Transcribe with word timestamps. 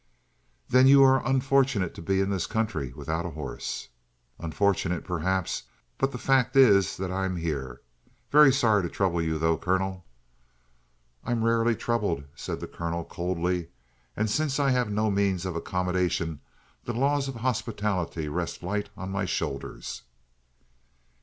"Then 0.67 0.87
you 0.87 1.03
are 1.03 1.23
unfortunate 1.27 1.93
to 1.93 2.01
be 2.01 2.21
in 2.21 2.31
this 2.31 2.47
country 2.47 2.91
without 2.91 3.23
a 3.23 3.29
horse." 3.37 3.89
"Unfortunate, 4.39 5.03
perhaps, 5.03 5.65
but 5.99 6.11
the 6.11 6.17
fact 6.17 6.55
is 6.55 6.97
that 6.97 7.11
I'm 7.11 7.35
here. 7.35 7.81
Very 8.31 8.51
sorry 8.51 8.81
to 8.81 8.89
trouble 8.89 9.21
you, 9.21 9.37
though, 9.37 9.59
colonel." 9.59 10.03
"I 11.23 11.33
am 11.33 11.43
rarely 11.43 11.75
troubled," 11.75 12.23
said 12.33 12.61
the 12.61 12.67
colonel 12.67 13.05
coldly. 13.05 13.67
"And 14.17 14.27
since 14.27 14.59
I 14.59 14.71
have 14.71 14.89
no 14.89 15.11
means 15.11 15.45
of 15.45 15.55
accommodation, 15.55 16.39
the 16.85 16.93
laws 16.93 17.27
of 17.27 17.35
hospitality 17.35 18.27
rest 18.27 18.63
light 18.63 18.89
on 18.97 19.11
my 19.11 19.25
shoulders." 19.25 20.01